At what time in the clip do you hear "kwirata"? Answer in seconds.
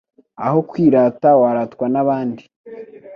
0.69-1.29